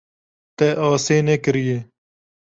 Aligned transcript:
Te 0.57 0.67
asê 0.89 1.17
nekiriye. 1.27 1.77